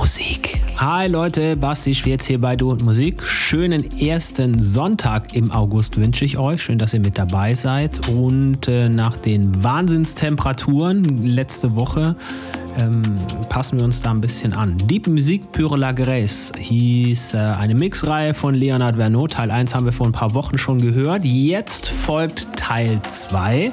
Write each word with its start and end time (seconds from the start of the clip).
Musik. 0.00 0.56
Hi 0.78 1.08
Leute, 1.08 1.58
Basti 1.58 1.94
Schwierz 1.94 2.24
hier 2.24 2.40
bei 2.40 2.56
Du 2.56 2.70
und 2.70 2.82
Musik. 2.82 3.22
Schönen 3.22 4.00
ersten 4.00 4.58
Sonntag 4.58 5.34
im 5.34 5.52
August 5.52 5.98
wünsche 5.98 6.24
ich 6.24 6.38
euch. 6.38 6.62
Schön, 6.62 6.78
dass 6.78 6.94
ihr 6.94 7.00
mit 7.00 7.18
dabei 7.18 7.54
seid. 7.54 8.08
Und 8.08 8.66
äh, 8.66 8.88
nach 8.88 9.18
den 9.18 9.62
Wahnsinnstemperaturen 9.62 11.26
letzte 11.26 11.76
Woche 11.76 12.16
ähm, 12.78 13.02
passen 13.48 13.78
wir 13.78 13.84
uns 13.84 14.00
da 14.00 14.10
ein 14.10 14.20
bisschen 14.20 14.52
an. 14.52 14.76
Deep 14.86 15.06
Musik 15.06 15.52
Pure 15.52 15.76
la 15.76 15.92
Grace 15.92 16.52
hieß 16.58 17.34
äh, 17.34 17.38
eine 17.38 17.74
Mixreihe 17.74 18.34
von 18.34 18.54
Leonard 18.54 18.96
Vernot. 18.96 19.32
Teil 19.32 19.50
1 19.50 19.74
haben 19.74 19.84
wir 19.84 19.92
vor 19.92 20.06
ein 20.06 20.12
paar 20.12 20.34
Wochen 20.34 20.58
schon 20.58 20.80
gehört. 20.80 21.24
Jetzt 21.24 21.88
folgt 21.88 22.56
Teil 22.56 23.00
2. 23.08 23.72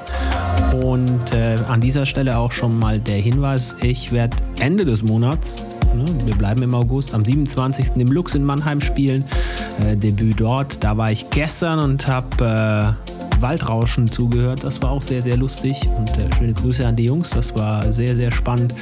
Und 0.82 1.32
äh, 1.32 1.56
an 1.68 1.80
dieser 1.80 2.06
Stelle 2.06 2.38
auch 2.38 2.52
schon 2.52 2.78
mal 2.78 2.98
der 2.98 3.18
Hinweis, 3.18 3.76
ich 3.82 4.12
werde 4.12 4.36
Ende 4.60 4.84
des 4.84 5.02
Monats 5.02 5.66
Ne? 5.94 6.04
Wir 6.24 6.36
bleiben 6.36 6.62
im 6.62 6.74
August, 6.74 7.14
am 7.14 7.24
27. 7.24 7.96
im 7.96 8.12
Lux 8.12 8.34
in 8.34 8.44
Mannheim 8.44 8.80
spielen. 8.80 9.24
Äh, 9.80 9.96
Debüt 9.96 10.40
dort. 10.40 10.82
Da 10.84 10.96
war 10.96 11.10
ich 11.10 11.30
gestern 11.30 11.78
und 11.78 12.06
habe 12.06 12.96
äh, 13.04 13.17
Waldrauschen 13.42 14.10
zugehört. 14.10 14.64
Das 14.64 14.82
war 14.82 14.90
auch 14.90 15.02
sehr, 15.02 15.22
sehr 15.22 15.36
lustig. 15.36 15.88
Und 15.96 16.10
äh, 16.10 16.34
schöne 16.36 16.54
Grüße 16.54 16.86
an 16.86 16.96
die 16.96 17.04
Jungs. 17.04 17.30
Das 17.30 17.54
war 17.54 17.90
sehr, 17.92 18.14
sehr 18.16 18.30
spannend, 18.30 18.74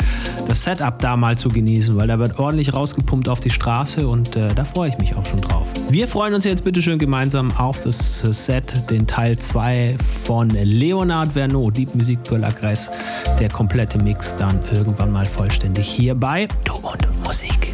das 0.49 0.63
Setup 0.63 0.99
da 0.99 1.17
mal 1.17 1.37
zu 1.37 1.49
genießen, 1.49 1.97
weil 1.97 2.09
da 2.09 2.19
wird 2.19 2.39
ordentlich 2.39 2.73
rausgepumpt 2.73 3.29
auf 3.29 3.41
die 3.41 3.51
Straße 3.51 4.07
und 4.07 4.37
äh, 4.37 4.55
da 4.55 4.65
freue 4.65 4.89
ich 4.89 4.99
mich 4.99 5.15
auch 5.15 5.25
schon 5.27 5.41
drauf. 5.41 5.69
Wir 5.89 6.09
freuen 6.09 6.35
uns 6.35 6.45
jetzt 6.45 6.65
bitte 6.65 6.83
schön 6.83 6.99
gemeinsam 6.99 7.53
auf 7.57 7.81
das 7.81 8.21
Set, 8.31 8.91
den 8.91 9.07
Teil 9.07 9.39
2 9.39 9.97
von 10.25 10.51
Leonard 10.51 11.33
Vernot, 11.33 11.77
Deep 11.77 11.95
Musik 11.95 12.19
la 12.31 12.49
Grèce. 12.49 12.91
Der 13.39 13.49
komplette 13.49 13.99
Mix 13.99 14.37
dann 14.37 14.61
irgendwann 14.73 15.13
mal 15.13 15.27
vollständig 15.27 15.89
hierbei. 15.89 16.49
Du 16.65 16.75
und 16.75 17.07
Musik. 17.25 17.73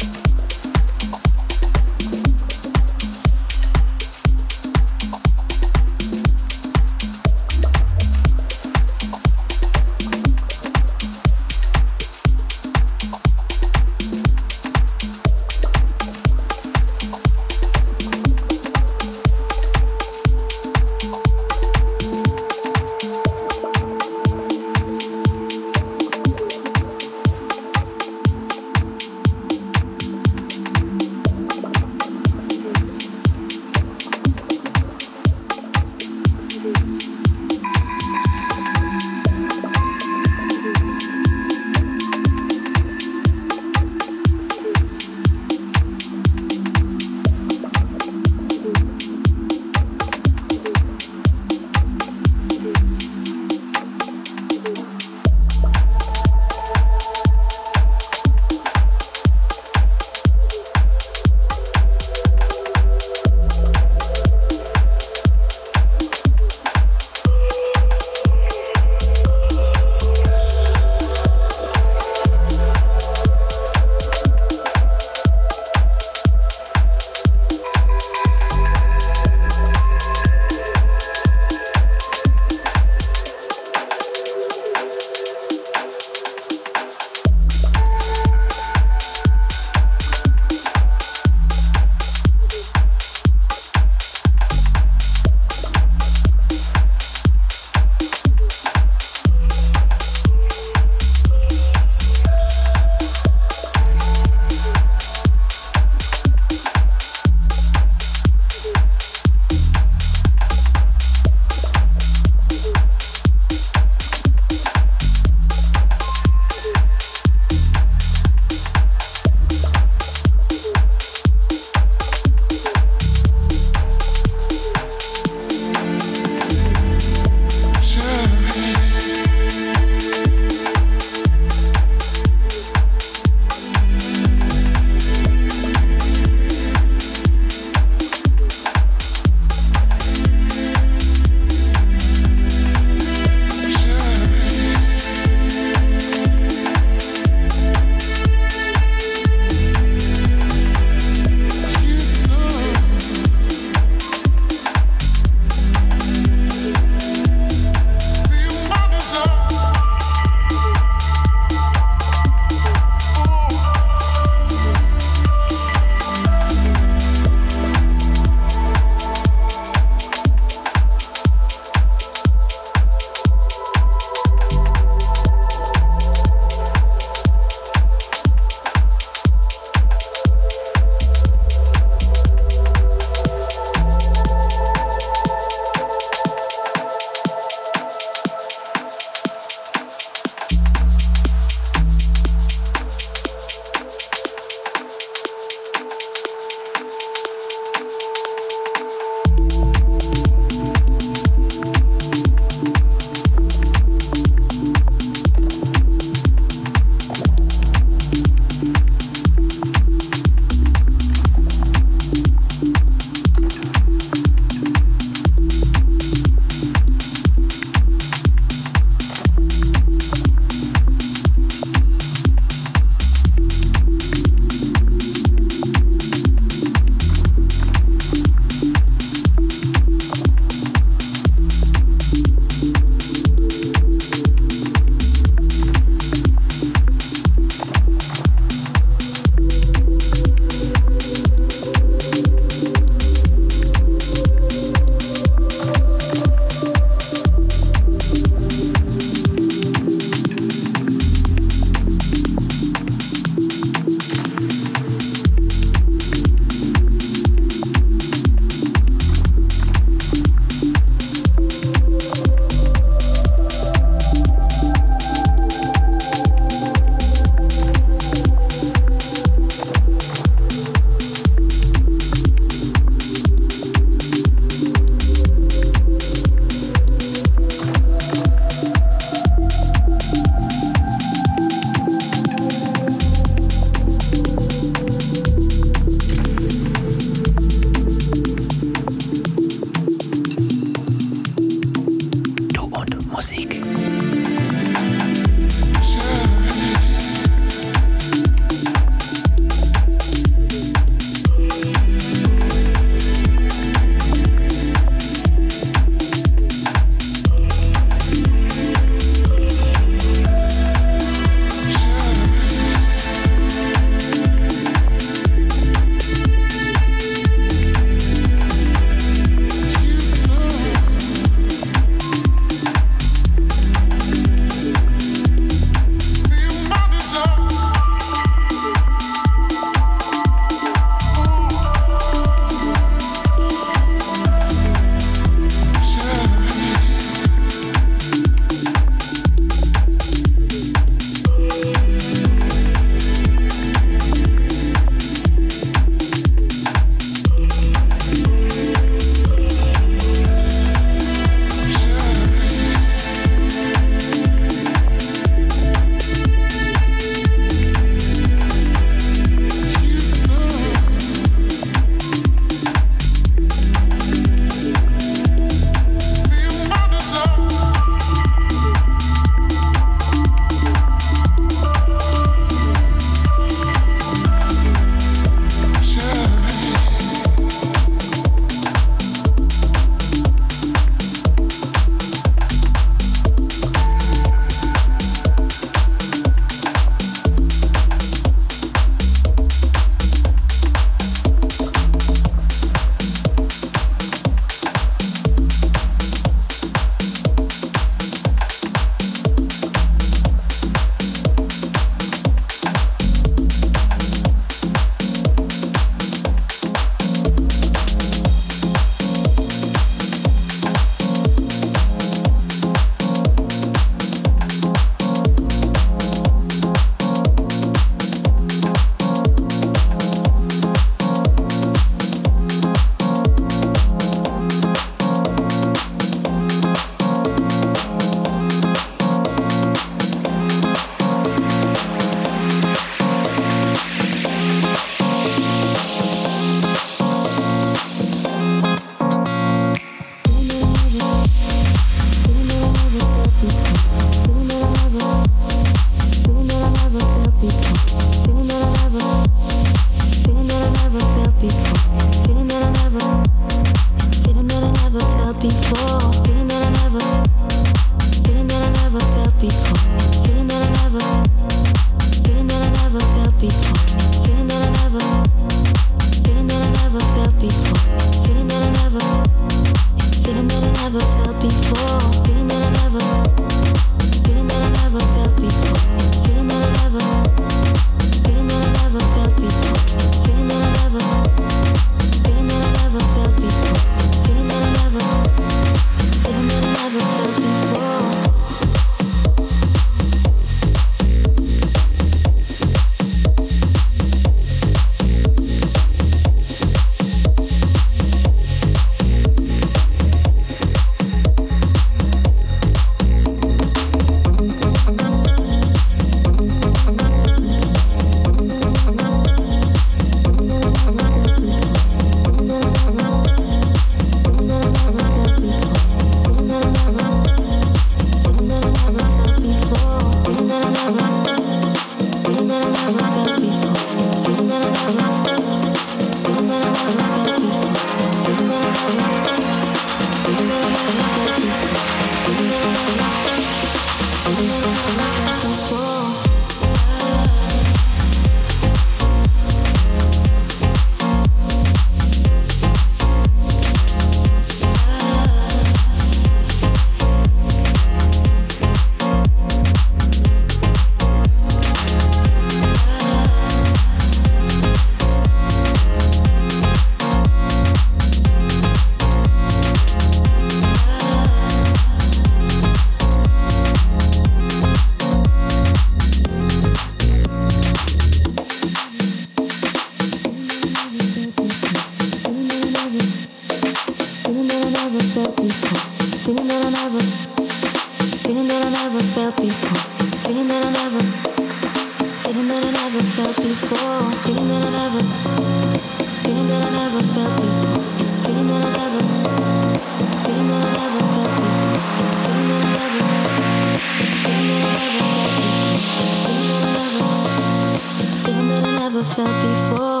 never 598.81 599.03
felt 599.03 599.41
before. 599.43 600.00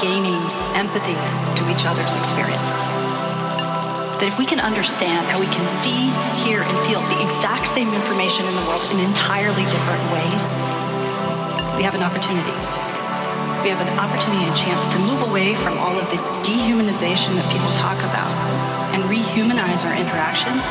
gaining 0.00 0.40
empathy 0.72 1.16
to 1.60 1.62
each 1.68 1.84
other's 1.84 2.16
experiences. 2.16 2.88
That 4.20 4.28
if 4.28 4.36
we 4.40 4.44
can 4.44 4.60
understand 4.60 5.24
how 5.28 5.40
we 5.40 5.48
can 5.48 5.64
see, 5.68 6.12
hear, 6.44 6.64
and 6.64 6.76
feel 6.88 7.00
the 7.12 7.20
exact 7.20 7.68
same 7.68 7.88
information 7.92 8.44
in 8.48 8.52
the 8.56 8.64
world 8.68 8.84
in 8.92 9.00
entirely 9.00 9.64
different 9.68 10.04
ways, 10.12 10.56
we 11.76 11.84
have 11.84 11.96
an 11.96 12.04
opportunity. 12.04 12.56
We 13.60 13.68
have 13.68 13.80
an 13.80 13.92
opportunity 14.00 14.44
and 14.44 14.56
chance 14.56 14.88
to 14.88 14.98
move 15.04 15.20
away 15.28 15.52
from 15.60 15.76
all 15.76 15.96
of 15.96 16.08
the 16.08 16.20
dehumanization 16.44 17.36
that 17.36 17.48
people 17.52 17.68
talk 17.76 18.00
about 18.00 18.32
and 18.96 19.04
rehumanize 19.04 19.84
our 19.84 19.96
interactions 19.96 20.64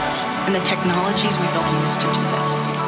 and 0.45 0.53
the 0.53 0.65
technologies 0.65 1.37
we 1.37 1.45
build 1.53 1.69
and 1.69 1.85
use 1.85 1.97
to 2.01 2.09
do 2.09 2.23
this. 2.33 2.78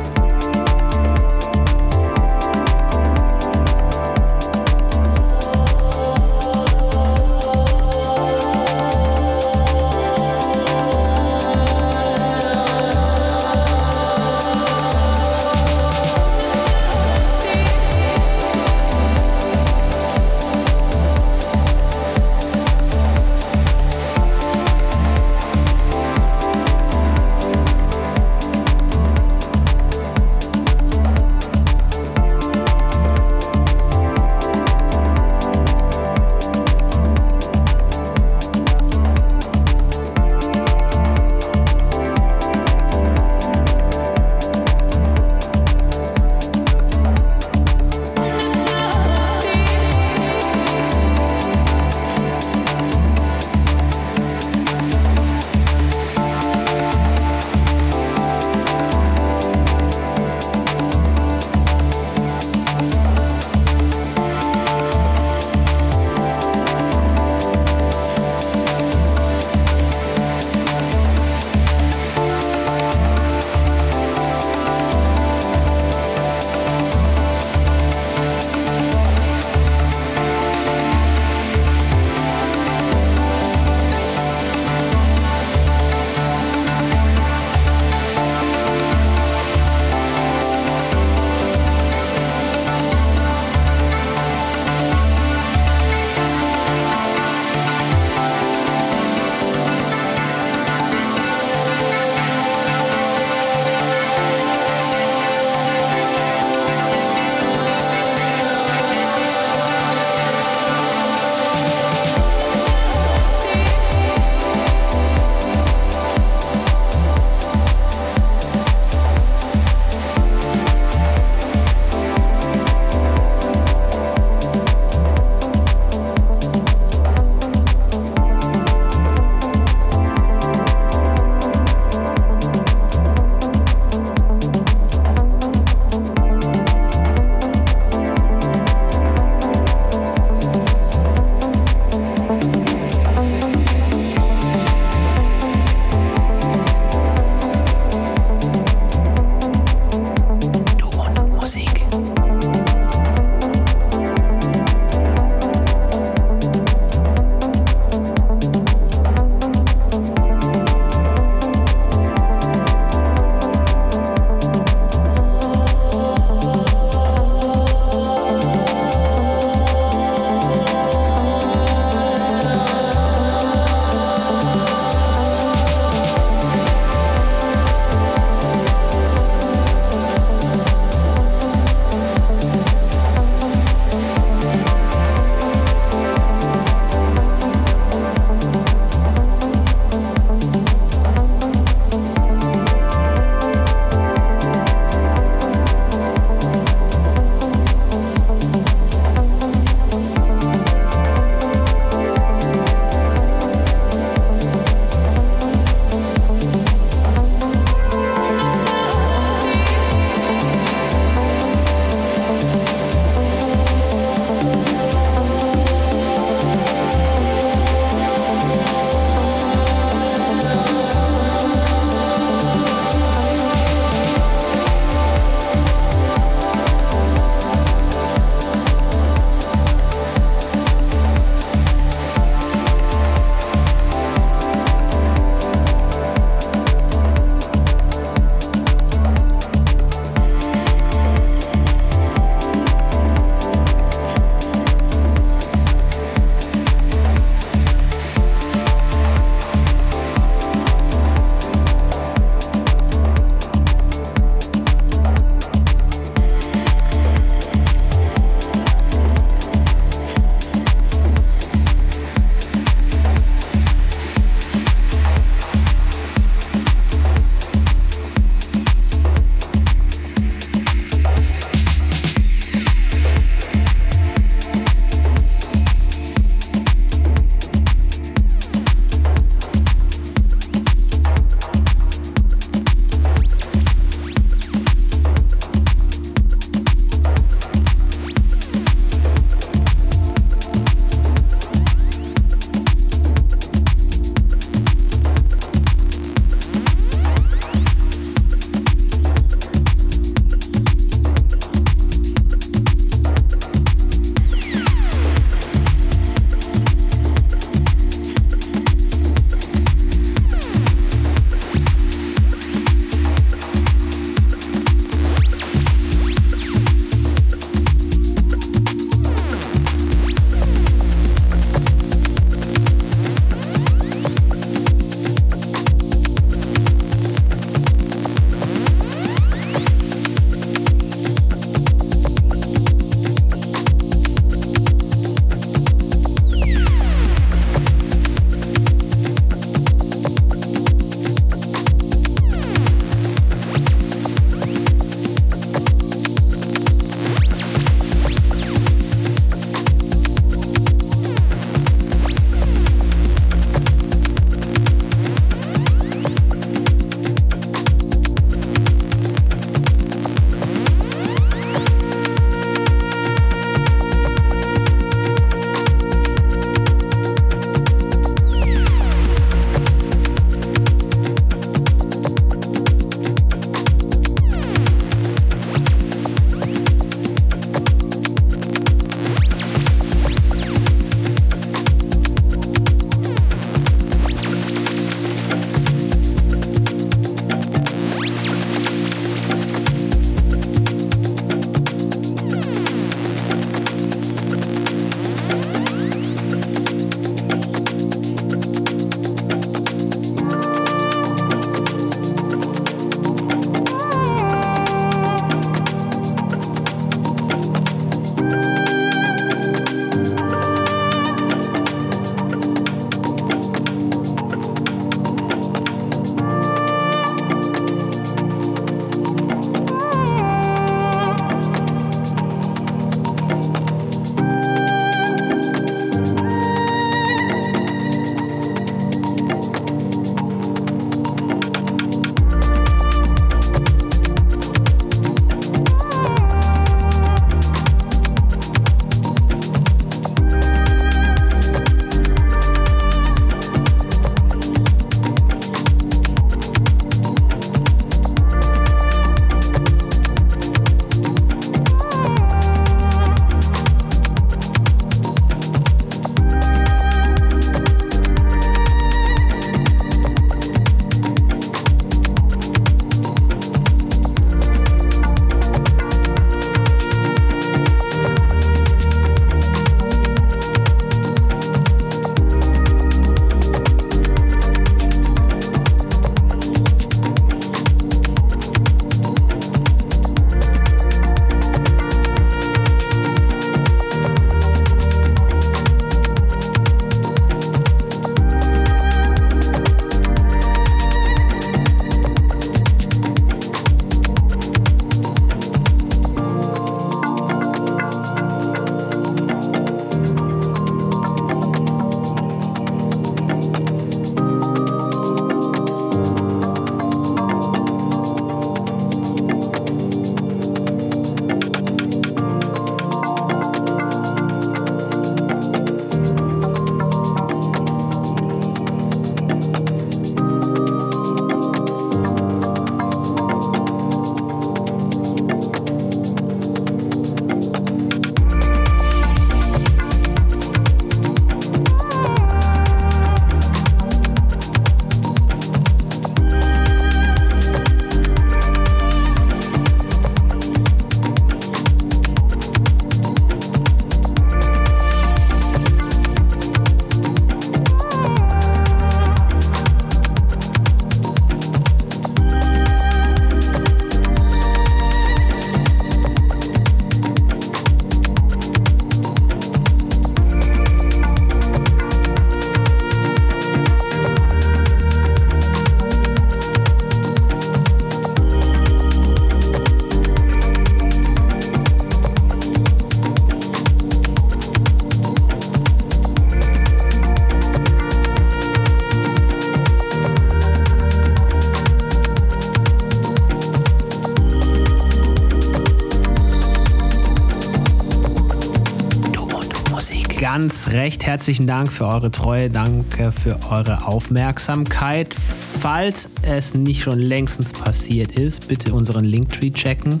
Recht 590.72 591.06
herzlichen 591.06 591.46
Dank 591.46 591.70
für 591.70 591.86
eure 591.86 592.10
Treue, 592.10 592.48
danke 592.48 593.12
für 593.12 593.38
eure 593.50 593.86
Aufmerksamkeit. 593.86 595.14
Falls 595.60 596.10
es 596.22 596.54
nicht 596.54 596.82
schon 596.82 596.98
längstens 596.98 597.52
passiert 597.52 598.12
ist, 598.12 598.48
bitte 598.48 598.72
unseren 598.72 599.04
Linktree 599.04 599.50
checken. 599.50 600.00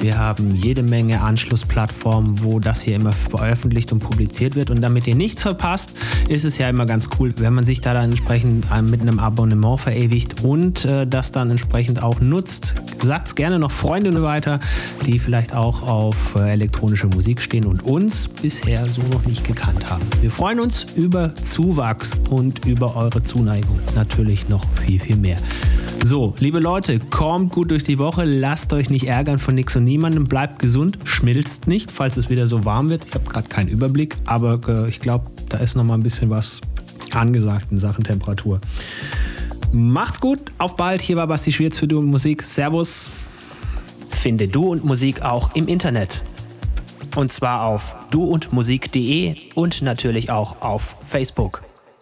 Wir 0.00 0.18
haben 0.18 0.56
jede 0.56 0.82
Menge 0.82 1.20
Anschlussplattformen, 1.20 2.42
wo 2.42 2.58
das 2.58 2.82
hier 2.82 2.96
immer 2.96 3.12
veröffentlicht 3.12 3.92
und 3.92 4.00
publiziert 4.00 4.56
wird. 4.56 4.70
Und 4.70 4.82
damit 4.82 5.06
ihr 5.06 5.14
nichts 5.14 5.42
verpasst, 5.42 5.96
ist 6.28 6.44
es 6.44 6.58
ja 6.58 6.68
immer 6.68 6.84
ganz 6.84 7.08
cool, 7.18 7.32
wenn 7.38 7.54
man 7.54 7.64
sich 7.64 7.80
da 7.80 7.94
dann 7.94 8.10
entsprechend 8.10 8.66
äh, 8.74 8.82
mit 8.82 9.00
einem 9.00 9.20
Abonnement 9.20 9.80
verewigt 9.80 10.42
und 10.42 10.84
äh, 10.84 11.06
das 11.06 11.30
dann 11.30 11.50
entsprechend 11.50 12.02
auch 12.02 12.20
nutzt. 12.20 12.74
Sagt 13.02 13.28
es 13.28 13.34
gerne 13.34 13.58
noch 13.58 13.70
Freundinnen 13.70 14.22
weiter, 14.22 14.60
die 15.06 15.18
vielleicht 15.18 15.54
auch 15.54 15.82
auf 15.82 16.34
äh, 16.34 16.50
elektronische 16.50 17.06
Musik 17.06 17.40
stehen 17.40 17.64
und 17.64 17.82
uns 17.82 18.28
bisher 18.28 18.86
so 18.88 19.02
noch 19.02 19.24
nicht 19.24 19.46
gekannt 19.46 19.90
haben. 19.90 20.04
Wir 20.20 20.30
freuen 20.30 20.60
uns 20.60 20.84
über 20.94 21.34
Zuwachs 21.36 22.16
und 22.28 22.66
über 22.66 22.96
eure 22.96 23.22
Zuneigung. 23.22 23.78
Natürlich 23.94 24.48
noch 24.48 24.64
viel, 24.74 24.98
viel 24.98 25.16
mehr. 25.16 25.36
So, 26.02 26.34
liebe 26.38 26.58
Leute, 26.58 26.98
kommt 26.98 27.52
gut 27.52 27.70
durch 27.70 27.82
die 27.82 27.98
Woche, 27.98 28.24
lasst 28.24 28.72
euch 28.72 28.88
nicht 28.88 29.06
ärgern 29.06 29.38
von 29.38 29.54
nichts 29.54 29.74
und 29.76 29.84
niemandem, 29.84 30.24
bleibt 30.24 30.58
gesund, 30.58 30.98
schmilzt 31.04 31.66
nicht, 31.66 31.90
falls 31.90 32.16
es 32.16 32.30
wieder 32.30 32.46
so 32.46 32.64
warm 32.64 32.88
wird. 32.88 33.04
Ich 33.04 33.14
habe 33.14 33.28
gerade 33.28 33.48
keinen 33.48 33.68
Überblick, 33.68 34.16
aber 34.26 34.60
äh, 34.68 34.88
ich 34.88 35.00
glaube, 35.00 35.30
da 35.48 35.58
ist 35.58 35.76
noch 35.76 35.84
mal 35.84 35.94
ein 35.94 36.02
bisschen 36.02 36.30
was 36.30 36.60
angesagt 37.14 37.66
in 37.70 37.78
Sachen 37.78 38.04
Temperatur. 38.04 38.60
Macht's 39.70 40.20
gut, 40.20 40.40
auf 40.56 40.76
bald. 40.76 41.02
Hier 41.02 41.16
war 41.16 41.26
Basti 41.26 41.52
Schwierz 41.52 41.76
für 41.76 41.86
Du 41.86 41.98
und 41.98 42.06
Musik. 42.06 42.42
Servus. 42.42 43.10
Finde 44.10 44.48
Du 44.48 44.72
und 44.72 44.82
Musik 44.84 45.22
auch 45.22 45.54
im 45.54 45.68
Internet. 45.68 46.22
Und 47.16 47.32
zwar 47.32 47.64
auf 47.64 47.94
duundmusik.de 48.10 49.36
und 49.54 49.82
natürlich 49.82 50.30
auch 50.30 50.62
auf 50.62 50.96
Facebook. 51.06 51.67